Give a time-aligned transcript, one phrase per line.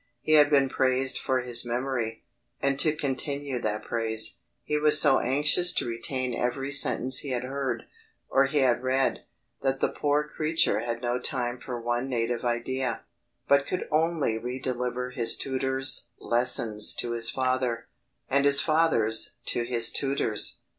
[0.23, 2.23] He had been praised for his memory;
[2.59, 7.43] and to continue that praise, he was so anxious to retain every sentence he had
[7.43, 7.83] heard,
[8.27, 9.25] or he had read,
[9.61, 13.03] that the poor creature had no time for one native idea,
[13.47, 17.85] but could only re deliver his tutors' lessons to his father,
[18.27, 20.61] and his father's to his tutors.